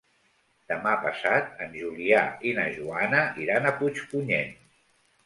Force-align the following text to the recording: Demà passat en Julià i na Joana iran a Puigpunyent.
Demà 0.71 0.93
passat 1.01 1.61
en 1.65 1.75
Julià 1.81 2.21
i 2.53 2.53
na 2.61 2.65
Joana 2.79 3.21
iran 3.45 3.69
a 3.69 3.75
Puigpunyent. 3.83 4.57